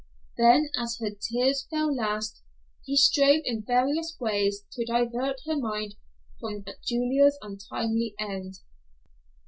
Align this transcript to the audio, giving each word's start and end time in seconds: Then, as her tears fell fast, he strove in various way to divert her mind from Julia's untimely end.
Then, 0.35 0.71
as 0.79 0.97
her 0.99 1.11
tears 1.11 1.67
fell 1.69 1.95
fast, 1.95 2.41
he 2.85 2.97
strove 2.97 3.41
in 3.45 3.61
various 3.63 4.17
way 4.19 4.49
to 4.71 4.83
divert 4.83 5.41
her 5.45 5.55
mind 5.55 5.93
from 6.39 6.65
Julia's 6.83 7.37
untimely 7.43 8.15
end. 8.17 8.61